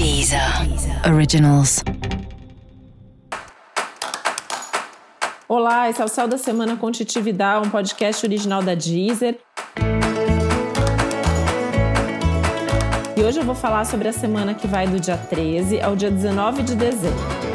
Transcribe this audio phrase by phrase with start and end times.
[0.00, 0.40] Deezer.
[1.12, 1.84] Originals.
[5.46, 9.38] Olá, esse é o Céu da Semana com Titi Vidal, um podcast original da Deezer.
[13.14, 16.10] E hoje eu vou falar sobre a semana que vai do dia 13 ao dia
[16.10, 17.49] 19 de dezembro.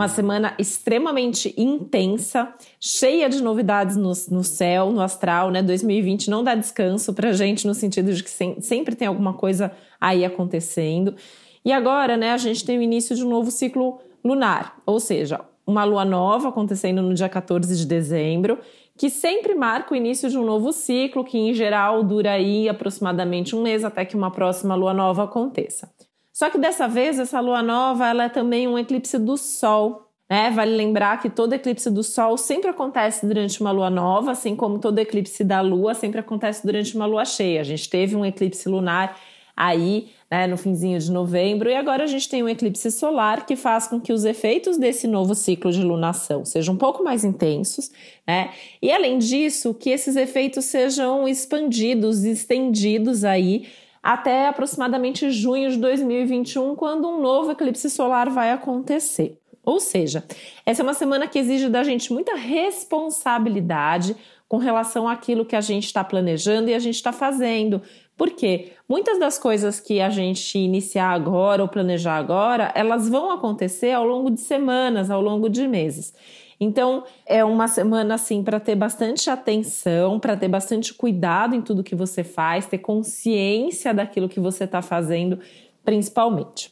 [0.00, 5.62] Uma semana extremamente intensa, cheia de novidades no, no céu, no astral, né?
[5.62, 9.70] 2020 não dá descanso pra gente, no sentido de que sem, sempre tem alguma coisa
[10.00, 11.14] aí acontecendo.
[11.62, 15.42] E agora, né, a gente tem o início de um novo ciclo lunar, ou seja,
[15.66, 18.58] uma lua nova acontecendo no dia 14 de dezembro,
[18.96, 23.54] que sempre marca o início de um novo ciclo, que em geral dura aí aproximadamente
[23.54, 25.92] um mês até que uma próxima lua nova aconteça.
[26.40, 30.10] Só que dessa vez, essa lua nova ela é também um eclipse do Sol.
[30.26, 30.50] Né?
[30.50, 34.78] Vale lembrar que todo eclipse do Sol sempre acontece durante uma lua nova, assim como
[34.78, 37.60] todo eclipse da Lua sempre acontece durante uma lua cheia.
[37.60, 39.20] A gente teve um eclipse lunar
[39.54, 43.54] aí né, no finzinho de novembro, e agora a gente tem um eclipse solar que
[43.54, 47.90] faz com que os efeitos desse novo ciclo de lunação sejam um pouco mais intensos,
[48.26, 48.50] né?
[48.80, 53.66] E além disso, que esses efeitos sejam expandidos, estendidos aí
[54.02, 59.38] até aproximadamente junho de 2021, quando um novo eclipse solar vai acontecer.
[59.62, 60.24] Ou seja,
[60.64, 64.16] essa é uma semana que exige da gente muita responsabilidade
[64.48, 67.80] com relação àquilo que a gente está planejando e a gente está fazendo.
[68.16, 73.92] Porque muitas das coisas que a gente iniciar agora ou planejar agora, elas vão acontecer
[73.92, 76.12] ao longo de semanas, ao longo de meses.
[76.60, 81.82] Então, é uma semana assim para ter bastante atenção, para ter bastante cuidado em tudo
[81.82, 85.38] que você faz, ter consciência daquilo que você está fazendo,
[85.82, 86.70] principalmente.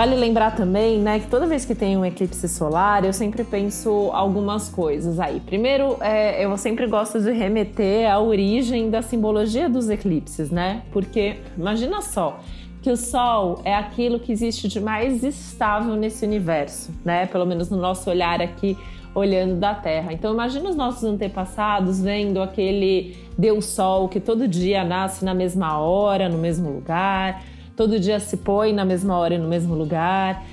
[0.00, 4.08] Vale lembrar também, né, que toda vez que tem um eclipse solar, eu sempre penso
[4.14, 5.40] algumas coisas aí.
[5.40, 10.84] Primeiro, é, eu sempre gosto de remeter à origem da simbologia dos eclipses, né?
[10.90, 12.40] Porque imagina só
[12.80, 17.26] que o Sol é aquilo que existe de mais estável nesse universo, né?
[17.26, 18.78] Pelo menos no nosso olhar aqui,
[19.14, 20.14] olhando da Terra.
[20.14, 25.78] Então imagina os nossos antepassados vendo aquele Deus Sol que todo dia nasce na mesma
[25.78, 27.42] hora, no mesmo lugar
[27.80, 30.44] todo dia se põe na mesma hora e no mesmo lugar.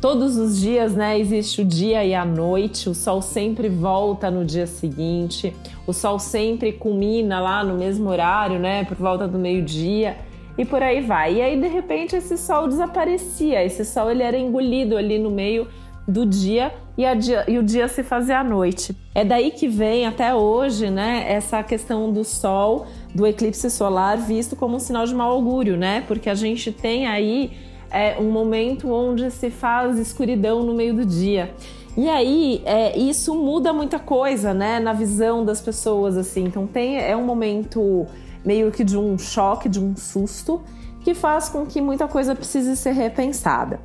[0.00, 4.46] Todos os dias, né, existe o dia e a noite, o sol sempre volta no
[4.46, 5.54] dia seguinte,
[5.86, 10.16] o sol sempre culmina lá no mesmo horário, né, por volta do meio-dia
[10.56, 11.34] e por aí vai.
[11.34, 15.68] E aí, de repente, esse sol desaparecia, esse sol ele era engolido ali no meio
[16.08, 18.96] do dia e, dia, e, o dia se fazia à noite.
[19.14, 24.54] É daí que vem até hoje, né, essa questão do sol do eclipse solar visto
[24.54, 26.04] como um sinal de mau augúrio, né?
[26.06, 27.52] Porque a gente tem aí
[27.90, 31.52] é, um momento onde se faz escuridão no meio do dia.
[31.96, 36.44] E aí, é, isso muda muita coisa, né, na visão das pessoas, assim.
[36.44, 38.06] Então, tem, é um momento
[38.44, 40.62] meio que de um choque, de um susto,
[41.02, 43.80] que faz com que muita coisa precise ser repensada.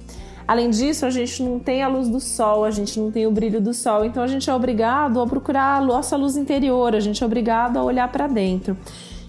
[0.48, 3.32] Além disso, a gente não tem a luz do sol, a gente não tem o
[3.32, 7.00] brilho do sol, então a gente é obrigado a procurar a nossa luz interior, a
[7.00, 8.78] gente é obrigado a olhar para dentro.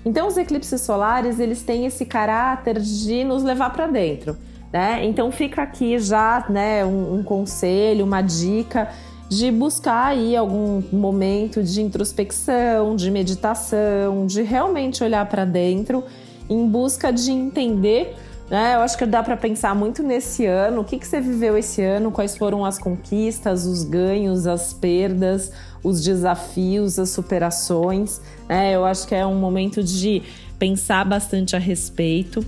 [0.07, 4.37] Então, os eclipses solares, eles têm esse caráter de nos levar para dentro,
[4.73, 5.05] né?
[5.05, 8.89] Então, fica aqui já, né, um, um conselho, uma dica
[9.29, 16.05] de buscar aí algum momento de introspecção, de meditação, de realmente olhar para dentro
[16.49, 18.15] em busca de entender
[18.49, 18.77] né?
[18.77, 20.83] Eu acho que dá para pensar muito nesse ano.
[20.83, 22.13] O que, que você viveu esse ano?
[22.13, 25.51] Quais foram as conquistas, os ganhos, as perdas,
[25.87, 28.21] os desafios, as superações?
[28.49, 28.75] Né?
[28.75, 30.21] Eu acho que é um momento de
[30.59, 32.45] pensar bastante a respeito.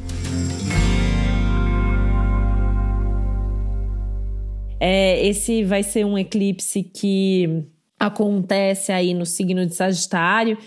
[4.81, 7.65] É, esse vai ser um eclipse que
[7.99, 10.59] acontece aí no signo de Sagitário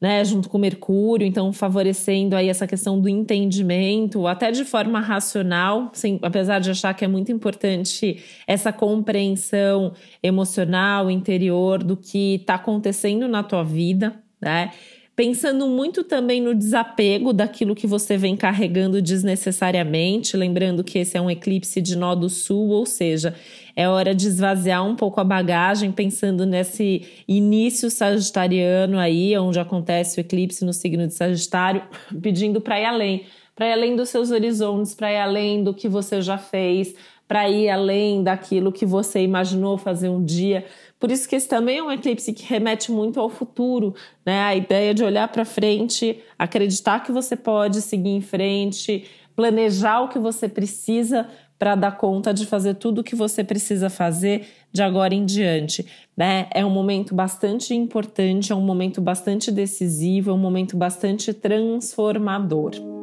[0.00, 5.90] né, junto com Mercúrio, então favorecendo aí essa questão do entendimento, até de forma racional,
[5.92, 9.92] sem, apesar de achar que é muito importante essa compreensão
[10.22, 14.70] emocional, interior do que está acontecendo na tua vida, né?
[15.18, 21.20] Pensando muito também no desapego daquilo que você vem carregando desnecessariamente, lembrando que esse é
[21.20, 23.34] um eclipse de nó do sul, ou seja,
[23.78, 30.18] é hora de esvaziar um pouco a bagagem, pensando nesse início sagitariano aí, onde acontece
[30.18, 31.82] o eclipse no signo de Sagitário,
[32.20, 35.88] pedindo para ir além, para ir além dos seus horizontes, para ir além do que
[35.88, 36.92] você já fez,
[37.28, 40.64] para ir além daquilo que você imaginou fazer um dia.
[40.98, 43.94] Por isso que esse também é um eclipse que remete muito ao futuro,
[44.26, 44.40] né?
[44.40, 49.04] A ideia de olhar para frente, acreditar que você pode seguir em frente,
[49.36, 51.28] planejar o que você precisa
[51.58, 55.84] para dar conta de fazer tudo o que você precisa fazer de agora em diante.
[56.16, 56.46] Né?
[56.54, 62.97] É um momento bastante importante, é um momento bastante decisivo, é um momento bastante transformador.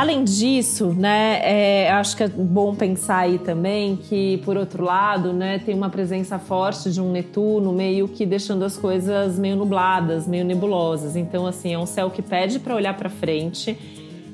[0.00, 5.30] Além disso, né, é, acho que é bom pensar aí também que, por outro lado,
[5.34, 10.26] né, tem uma presença forte de um Netuno meio que deixando as coisas meio nubladas,
[10.26, 11.16] meio nebulosas.
[11.16, 13.78] Então, assim, é um céu que pede para olhar para frente,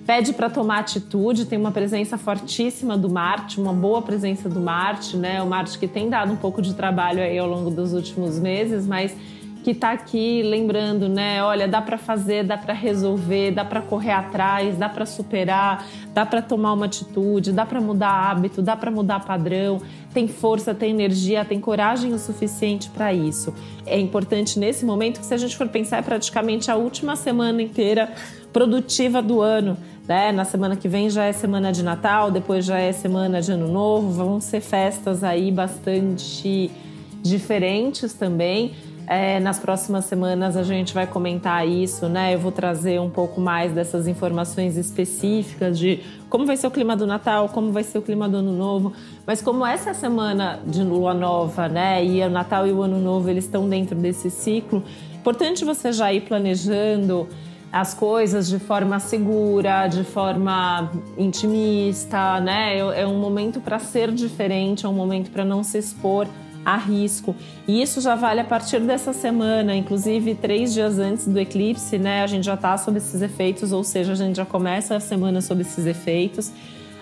[0.06, 5.16] pede para tomar atitude, tem uma presença fortíssima do Marte, uma boa presença do Marte,
[5.16, 5.42] né?
[5.42, 8.86] O Marte que tem dado um pouco de trabalho aí ao longo dos últimos meses,
[8.86, 9.16] mas
[9.66, 11.42] que está aqui lembrando, né?
[11.42, 15.84] Olha, dá para fazer, dá para resolver, dá para correr atrás, dá para superar,
[16.14, 19.82] dá para tomar uma atitude, dá para mudar hábito, dá para mudar padrão.
[20.14, 23.52] Tem força, tem energia, tem coragem o suficiente para isso.
[23.84, 27.60] É importante nesse momento que, se a gente for pensar, é praticamente a última semana
[27.60, 28.12] inteira
[28.52, 29.76] produtiva do ano.
[30.06, 30.30] Né?
[30.30, 33.66] Na semana que vem já é semana de Natal, depois já é semana de Ano
[33.66, 36.70] Novo, vão ser festas aí bastante
[37.20, 38.72] diferentes também.
[39.08, 42.35] É, nas próximas semanas a gente vai comentar isso, né?
[42.35, 46.97] Eu vou trazer um pouco mais dessas informações específicas de como vai ser o clima
[46.97, 48.93] do Natal, como vai ser o clima do Ano Novo.
[49.25, 52.05] Mas como essa semana de lua nova, né?
[52.05, 54.82] E o Natal e o Ano Novo eles estão dentro desse ciclo,
[55.14, 57.29] importante você já ir planejando
[57.73, 62.76] as coisas de forma segura, de forma intimista, né?
[62.76, 66.26] É, é um momento para ser diferente, é um momento para não se expor
[66.66, 67.36] a risco.
[67.68, 72.24] E isso já vale a partir dessa semana, inclusive três dias antes do eclipse, né?
[72.24, 75.40] A gente já está sob esses efeitos, ou seja, a gente já começa a semana
[75.40, 76.50] sob esses efeitos.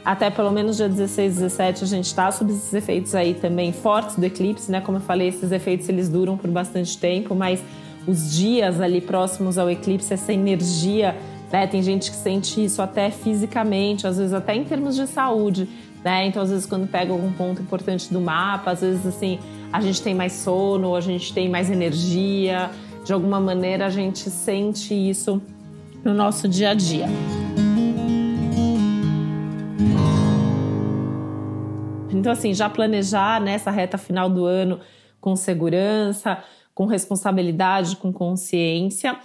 [0.05, 4.17] Até pelo menos dia 16, 17 a gente está sob esses efeitos aí também fortes
[4.17, 4.83] do eclipse, né?
[4.83, 7.63] Como eu falei, esses efeitos eles duram por bastante tempo, mas
[8.07, 11.17] os dias ali próximos ao eclipse, essa energia,
[11.51, 11.67] né?
[11.67, 15.67] Tem gente que sente isso até fisicamente, às vezes até em termos de saúde
[16.05, 16.27] né?
[16.27, 19.39] Então, às vezes, quando pega algum ponto importante do mapa, às vezes, assim,
[19.75, 22.71] a gente tem mais sono, a gente tem mais energia,
[23.05, 25.43] de alguma maneira a gente sente isso
[26.05, 27.07] no nosso dia a dia.
[32.09, 34.79] Então, assim, já planejar nessa reta final do ano
[35.21, 36.39] com segurança,
[36.73, 39.19] com responsabilidade, com consciência.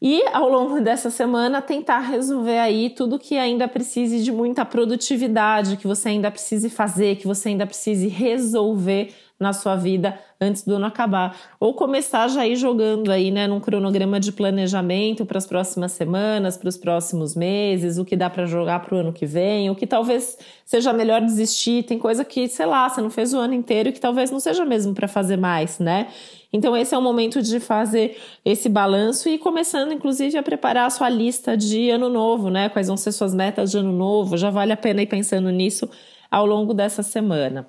[0.00, 5.76] E ao longo dessa semana tentar resolver aí tudo que ainda precise de muita produtividade,
[5.76, 10.74] que você ainda precise fazer, que você ainda precise resolver na sua vida antes do
[10.74, 11.36] ano acabar.
[11.58, 16.56] Ou começar já ir jogando aí, né, num cronograma de planejamento para as próximas semanas,
[16.56, 19.74] para os próximos meses, o que dá para jogar para o ano que vem, o
[19.74, 21.84] que talvez seja melhor desistir.
[21.84, 24.40] Tem coisa que, sei lá, você não fez o ano inteiro e que talvez não
[24.40, 26.08] seja mesmo para fazer mais, né?
[26.52, 30.90] Então, esse é o momento de fazer esse balanço e começando, inclusive, a preparar a
[30.90, 32.68] sua lista de ano novo, né?
[32.68, 34.36] Quais vão ser suas metas de ano novo?
[34.36, 35.88] Já vale a pena ir pensando nisso
[36.30, 37.66] ao longo dessa semana.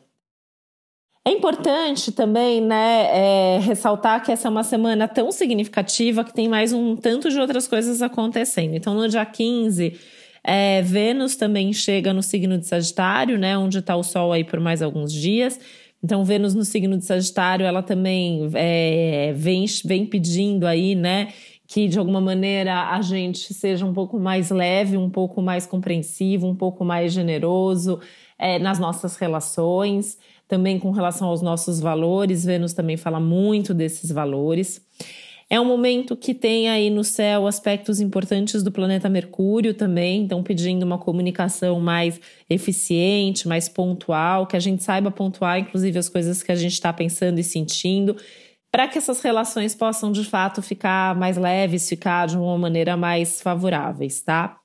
[1.25, 6.49] É importante também, né, é, ressaltar que essa é uma semana tão significativa que tem
[6.49, 8.75] mais um tanto de outras coisas acontecendo.
[8.75, 9.97] Então, no dia 15,
[10.43, 14.59] é, Vênus também chega no signo de Sagitário, né, onde está o Sol aí por
[14.59, 15.57] mais alguns dias.
[16.03, 21.29] Então, Vênus no signo de Sagitário, ela também é, vem, vem pedindo aí, né,
[21.65, 26.47] que de alguma maneira a gente seja um pouco mais leve, um pouco mais compreensivo,
[26.47, 28.01] um pouco mais generoso
[28.37, 30.17] é, nas nossas relações,
[30.53, 32.45] também com relação aos nossos valores.
[32.45, 34.79] Vênus também fala muito desses valores.
[35.49, 40.43] É um momento que tem aí no céu aspectos importantes do planeta Mercúrio também, então
[40.43, 46.43] pedindo uma comunicação mais eficiente, mais pontual, que a gente saiba pontuar, inclusive, as coisas
[46.43, 48.15] que a gente está pensando e sentindo,
[48.71, 53.41] para que essas relações possam de fato ficar mais leves, ficar de uma maneira mais
[53.41, 54.59] favoráveis, tá?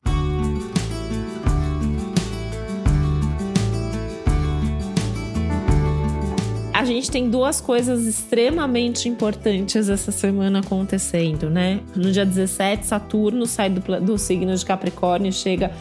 [6.79, 11.81] A gente tem duas coisas extremamente importantes essa semana acontecendo, né?
[11.97, 15.73] No dia 17, Saturno sai do, do signo de Capricórnio e chega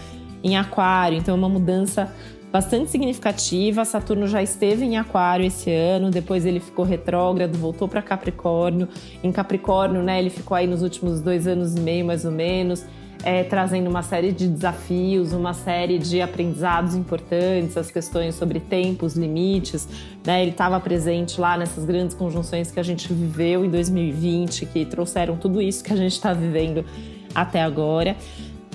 [0.44, 2.12] em Aquário, então é uma mudança
[2.52, 3.86] bastante significativa.
[3.86, 8.88] Saturno já esteve em Aquário esse ano, depois ele ficou retrógrado, voltou para Capricórnio.
[9.24, 12.84] Em Capricórnio, né, ele ficou aí nos últimos dois anos e meio, mais ou menos
[13.24, 19.16] é, trazendo uma série de desafios, uma série de aprendizados importantes, as questões sobre tempos,
[19.16, 19.88] limites.
[20.26, 20.42] Né?
[20.42, 25.36] Ele estava presente lá nessas grandes conjunções que a gente viveu em 2020, que trouxeram
[25.38, 26.86] tudo isso que a gente está vivendo
[27.34, 28.16] até agora.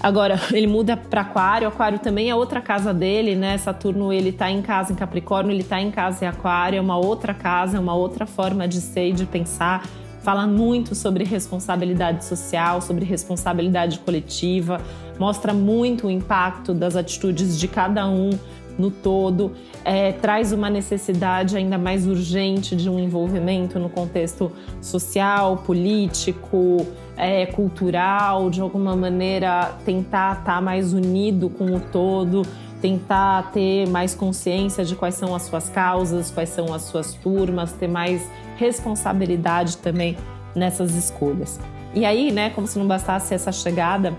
[0.03, 3.57] Agora, ele muda para Aquário, Aquário também é outra casa dele, né?
[3.57, 6.97] Saturno, ele tá em casa em Capricórnio, ele tá em casa em Aquário, é uma
[6.97, 9.87] outra casa, é uma outra forma de ser e de pensar.
[10.23, 14.81] Fala muito sobre responsabilidade social, sobre responsabilidade coletiva,
[15.19, 18.31] mostra muito o impacto das atitudes de cada um
[18.79, 19.53] no todo,
[19.85, 24.51] é, traz uma necessidade ainda mais urgente de um envolvimento no contexto
[24.81, 26.87] social, político,
[27.17, 32.43] é, cultural, de alguma maneira tentar estar tá mais unido com o todo,
[32.83, 37.73] tentar ter mais consciência de quais são as suas causas, quais são as suas turmas,
[37.73, 40.19] ter mais responsabilidade também
[40.55, 41.61] nessas escolhas.
[41.95, 44.13] E aí, né, como se não bastasse essa chegada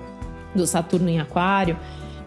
[0.55, 1.77] do Saturno em Aquário,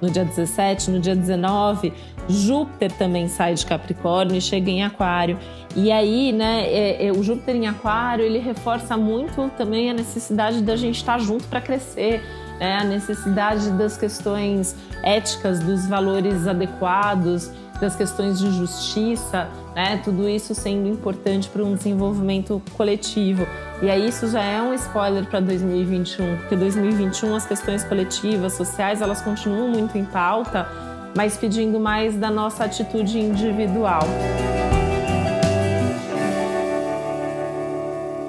[0.00, 1.92] no dia 17, no dia 19,
[2.28, 5.38] Júpiter também sai de Capricórnio e chega em Aquário.
[5.74, 10.60] E aí, né, é, é, o Júpiter em Aquário, ele reforça muito também a necessidade
[10.60, 12.22] da gente estar junto para crescer,
[12.58, 12.78] né?
[12.78, 20.00] a necessidade das questões éticas, dos valores adequados, das questões de justiça, né?
[20.02, 23.46] Tudo isso sendo importante para um desenvolvimento coletivo.
[23.82, 29.02] E aí isso já é um spoiler para 2021, porque 2021 as questões coletivas, sociais,
[29.02, 30.66] elas continuam muito em pauta,
[31.14, 34.02] mas pedindo mais da nossa atitude individual.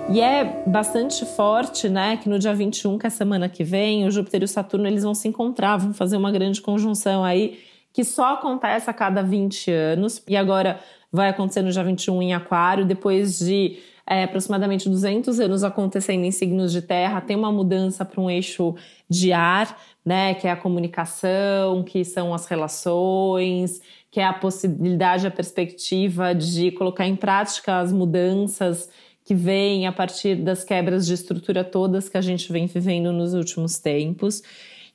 [0.10, 4.12] E é bastante forte, né, que no dia 21, que é semana que vem, o
[4.12, 7.60] Júpiter e o Saturno eles vão se encontrar, vão fazer uma grande conjunção aí,
[7.92, 10.24] que só acontece a cada 20 anos.
[10.26, 10.80] E agora
[11.12, 16.32] vai acontecer no dia 21 em Aquário, depois de é, aproximadamente 200 anos acontecendo em
[16.32, 18.76] signos de terra, tem uma mudança para um eixo
[19.10, 25.28] de ar, né, que é a comunicação, que são as relações, que é a possibilidade,
[25.28, 28.90] a perspectiva de colocar em prática as mudanças
[29.28, 33.34] que vêm a partir das quebras de estrutura todas que a gente vem vivendo nos
[33.34, 34.42] últimos tempos.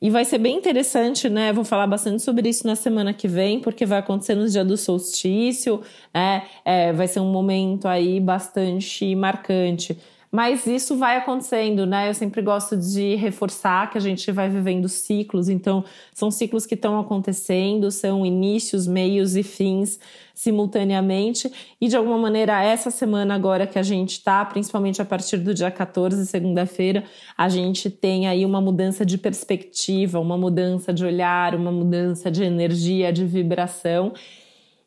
[0.01, 1.53] E vai ser bem interessante, né?
[1.53, 4.75] Vou falar bastante sobre isso na semana que vem, porque vai acontecer no dia do
[4.79, 5.83] solstício,
[6.15, 6.45] né?
[6.65, 9.99] É, vai ser um momento aí bastante marcante.
[10.35, 12.09] Mas isso vai acontecendo, né?
[12.09, 15.85] Eu sempre gosto de reforçar que a gente vai vivendo ciclos, então
[16.15, 20.01] são ciclos que estão acontecendo, são inícios, meios e fins
[20.35, 21.53] simultaneamente.
[21.79, 25.53] E de alguma maneira, essa semana agora que a gente está, principalmente a partir do
[25.53, 27.05] dia 14, segunda-feira,
[27.37, 32.43] a gente tem aí uma mudança de perspectiva, uma mudança de olhar, uma mudança de
[32.43, 34.15] energia, de vibração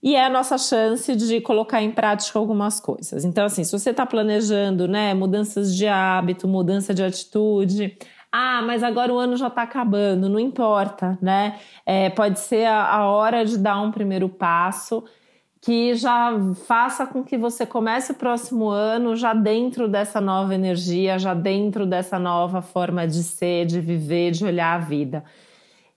[0.06, 3.26] e é a nossa chance de colocar em prática algumas coisas.
[3.26, 7.98] Então, assim, se você está planejando, né, mudanças de hábito, mudança de atitude,
[8.32, 11.58] ah, mas agora o ano já está acabando, não importa, né?
[11.84, 15.04] É, pode ser a, a hora de dar um primeiro passo
[15.60, 16.32] que já
[16.68, 21.88] faça com que você comece o próximo ano já dentro dessa nova energia, já dentro
[21.88, 25.24] dessa nova forma de ser, de viver, de olhar a vida.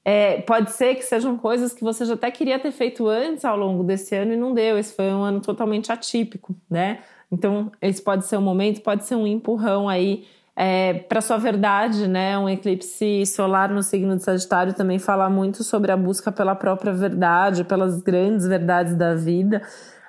[0.04, 3.56] É, pode ser que sejam coisas que você já até queria ter feito antes ao
[3.56, 4.78] longo desse ano e não deu.
[4.78, 7.00] Esse foi um ano totalmente atípico, né?
[7.30, 10.24] Então, esse pode ser um momento, pode ser um empurrão aí
[10.56, 12.38] é, para sua verdade, né?
[12.38, 16.92] Um eclipse solar no signo de Sagitário também fala muito sobre a busca pela própria
[16.92, 19.62] verdade, pelas grandes verdades da vida.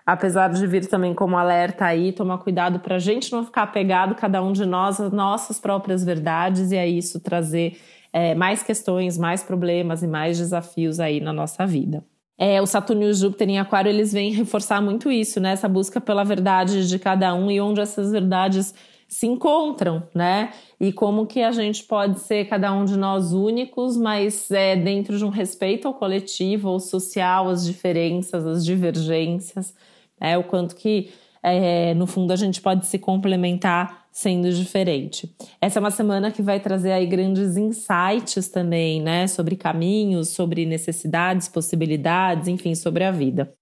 [0.05, 4.15] Apesar de vir também como alerta aí, tomar cuidado para a gente não ficar apegado,
[4.15, 7.77] cada um de nós, às nossas próprias verdades, e aí isso trazer
[8.11, 12.03] é, mais questões, mais problemas e mais desafios aí na nossa vida.
[12.37, 15.51] É, o Saturno e o Júpiter em Aquário, eles vêm reforçar muito isso, né?
[15.51, 18.73] Essa busca pela verdade de cada um e onde essas verdades
[19.09, 20.53] se encontram, né?
[20.79, 25.17] E como que a gente pode ser cada um de nós únicos, mas é, dentro
[25.17, 29.73] de um respeito ao coletivo, ao social, às diferenças, às divergências,
[30.21, 30.37] né?
[30.37, 31.09] O quanto que,
[31.43, 35.33] é, no fundo, a gente pode se complementar sendo diferente.
[35.61, 40.65] Essa é uma semana que vai trazer aí grandes insights também, né, sobre caminhos, sobre
[40.65, 43.53] necessidades, possibilidades, enfim, sobre a vida.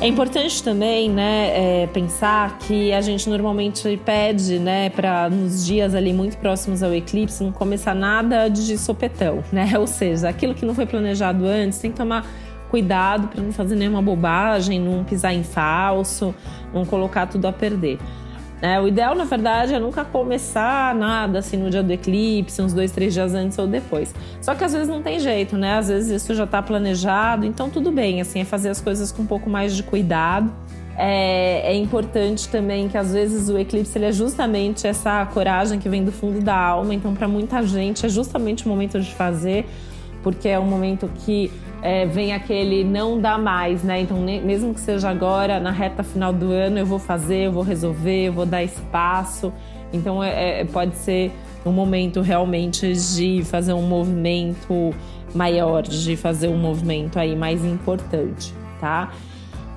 [0.00, 5.92] É importante também, né, é, pensar que a gente normalmente pede, né, para nos dias
[5.92, 9.76] ali muito próximos ao eclipse não começar nada de sopetão, né?
[9.76, 12.24] Ou seja, aquilo que não foi planejado antes tem que tomar
[12.70, 16.32] cuidado para não fazer nenhuma bobagem, não pisar em falso,
[16.72, 17.98] não colocar tudo a perder.
[18.60, 22.72] É, o ideal, na verdade, é nunca começar nada assim no dia do eclipse, uns
[22.72, 24.12] dois, três dias antes ou depois.
[24.40, 25.74] Só que às vezes não tem jeito, né?
[25.74, 29.22] Às vezes isso já está planejado, então tudo bem, assim, é fazer as coisas com
[29.22, 30.52] um pouco mais de cuidado.
[31.00, 35.88] É, é, importante também que às vezes o eclipse ele é justamente essa coragem que
[35.88, 39.64] vem do fundo da alma, então para muita gente é justamente o momento de fazer,
[40.24, 44.00] porque é um momento que é, vem aquele não dá mais, né?
[44.00, 47.62] Então, mesmo que seja agora, na reta final do ano, eu vou fazer, eu vou
[47.62, 49.52] resolver, eu vou dar espaço.
[49.92, 51.32] Então, é, é, pode ser
[51.64, 54.94] um momento realmente de fazer um movimento
[55.34, 59.12] maior, de fazer um movimento aí mais importante, tá?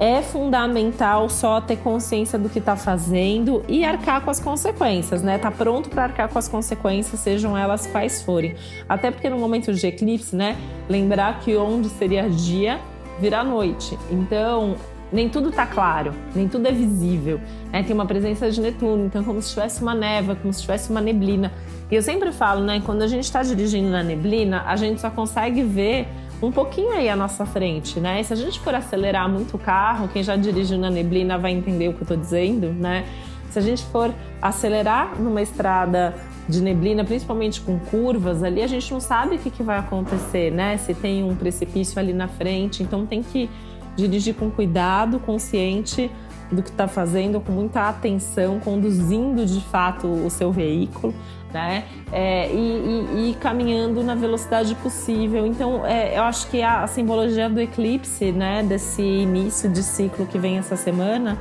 [0.01, 5.37] É fundamental só ter consciência do que está fazendo e arcar com as consequências, né?
[5.37, 8.55] Tá pronto para arcar com as consequências, sejam elas quais forem.
[8.89, 10.57] Até porque no momento de eclipse, né?
[10.89, 12.79] Lembrar que onde seria dia,
[13.19, 13.95] virá noite.
[14.09, 14.75] Então,
[15.13, 17.39] nem tudo está claro, nem tudo é visível.
[17.71, 17.83] Né?
[17.83, 20.99] Tem uma presença de Netuno, então como se tivesse uma neva, como se tivesse uma
[20.99, 21.53] neblina.
[21.91, 22.81] E eu sempre falo, né?
[22.83, 26.07] Quando a gente está dirigindo na neblina, a gente só consegue ver
[26.41, 28.21] um pouquinho aí à nossa frente, né?
[28.23, 31.89] se a gente for acelerar muito o carro, quem já dirigiu na neblina vai entender
[31.89, 33.05] o que eu estou dizendo, né?
[33.51, 36.15] Se a gente for acelerar numa estrada
[36.47, 40.51] de neblina, principalmente com curvas ali, a gente não sabe o que, que vai acontecer,
[40.51, 40.77] né?
[40.77, 43.49] Se tem um precipício ali na frente, então tem que
[43.95, 46.09] dirigir com cuidado, consciente
[46.51, 51.13] do que está fazendo, com muita atenção, conduzindo de fato o seu veículo
[51.53, 51.83] né?
[52.11, 55.45] É, e, e, e, caminhando na velocidade possível.
[55.45, 60.25] Então, é, eu acho que a, a, simbologia do eclipse, né, desse início de ciclo
[60.25, 61.37] que vem essa semana,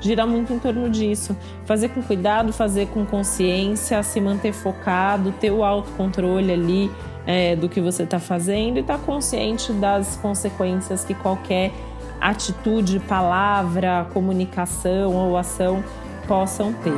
[0.00, 1.36] gira muito em torno disso.
[1.64, 6.90] Fazer com cuidado, fazer com consciência, se manter focado, ter o autocontrole ali
[7.26, 11.72] é, do que você está fazendo e estar tá consciente das consequências que qualquer
[12.22, 15.82] atitude, palavra, comunicação ou ação
[16.28, 16.92] possam ter.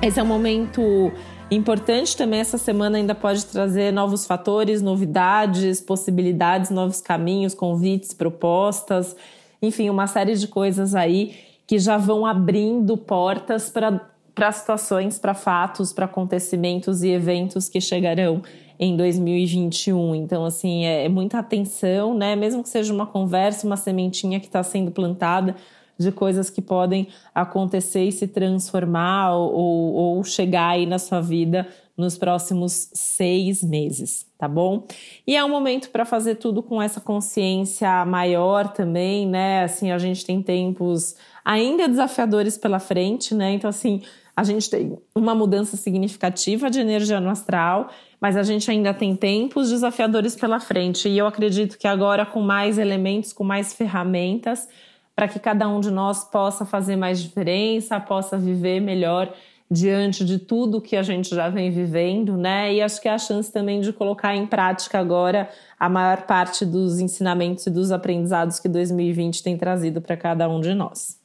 [0.00, 1.12] Esse é um momento
[1.50, 2.40] importante também.
[2.40, 9.14] Essa semana ainda pode trazer novos fatores, novidades, possibilidades, novos caminhos, convites, propostas,
[9.62, 11.34] enfim, uma série de coisas aí
[11.66, 18.42] que já vão abrindo portas para situações, para fatos, para acontecimentos e eventos que chegarão
[18.84, 20.14] em 2021.
[20.14, 22.36] Então, assim, é, é muita atenção, né?
[22.36, 25.56] Mesmo que seja uma conversa, uma sementinha que está sendo plantada,
[25.98, 31.68] de coisas que podem acontecer e se transformar ou, ou chegar aí na sua vida
[31.96, 34.84] nos próximos seis meses, tá bom?
[35.24, 39.62] E é um momento para fazer tudo com essa consciência maior também, né?
[39.62, 41.14] Assim, a gente tem tempos
[41.44, 43.52] ainda desafiadores pela frente, né?
[43.52, 44.02] Então, assim,
[44.36, 47.90] a gente tem uma mudança significativa de energia no astral,
[48.24, 51.10] mas a gente ainda tem tempos desafiadores pela frente.
[51.10, 54.66] E eu acredito que agora, com mais elementos, com mais ferramentas,
[55.14, 59.30] para que cada um de nós possa fazer mais diferença, possa viver melhor
[59.70, 62.72] diante de tudo que a gente já vem vivendo, né?
[62.72, 66.64] E acho que é a chance também de colocar em prática agora a maior parte
[66.64, 71.22] dos ensinamentos e dos aprendizados que 2020 tem trazido para cada um de nós.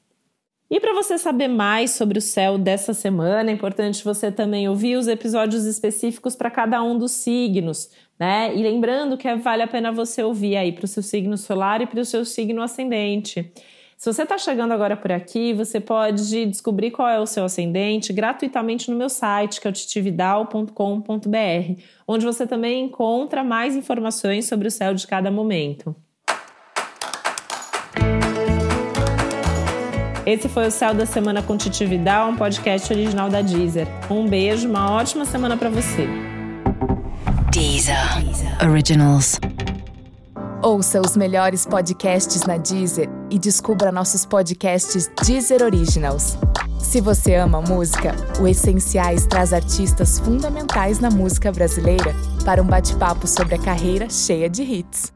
[0.72, 4.98] E para você saber mais sobre o céu dessa semana, é importante você também ouvir
[4.98, 8.56] os episódios específicos para cada um dos signos, né?
[8.56, 11.88] E lembrando que vale a pena você ouvir aí para o seu signo solar e
[11.88, 13.52] para o seu signo ascendente.
[13.98, 18.14] Se você está chegando agora por aqui, você pode descobrir qual é o seu ascendente
[18.14, 24.68] gratuitamente no meu site, que é o titividal.com.br, onde você também encontra mais informações sobre
[24.68, 25.96] o céu de cada momento.
[30.30, 33.88] Esse foi o Céu da Semana com Titividal, um podcast original da Deezer.
[34.12, 36.08] Um beijo, uma ótima semana para você.
[37.52, 37.96] Deezer.
[38.24, 38.70] Deezer.
[38.70, 39.40] Originals.
[40.62, 46.38] Ouça os melhores podcasts na Deezer e descubra nossos podcasts Deezer Originals.
[46.80, 52.14] Se você ama música, o Essenciais traz artistas fundamentais na música brasileira
[52.46, 55.12] para um bate-papo sobre a carreira cheia de hits.